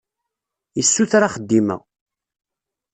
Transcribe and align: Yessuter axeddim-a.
Yessuter 0.79 1.21
axeddim-a. 1.23 1.77